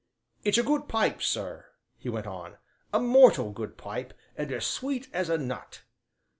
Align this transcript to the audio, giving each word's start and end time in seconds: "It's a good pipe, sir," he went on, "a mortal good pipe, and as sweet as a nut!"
"It's 0.43 0.57
a 0.57 0.63
good 0.63 0.87
pipe, 0.87 1.21
sir," 1.21 1.67
he 1.99 2.09
went 2.09 2.25
on, 2.25 2.57
"a 2.91 2.99
mortal 2.99 3.51
good 3.51 3.77
pipe, 3.77 4.15
and 4.35 4.51
as 4.51 4.65
sweet 4.65 5.07
as 5.13 5.29
a 5.29 5.37
nut!" 5.37 5.83